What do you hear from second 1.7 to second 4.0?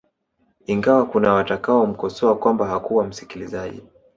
mkosoa kwamba hakuwa msikilizaji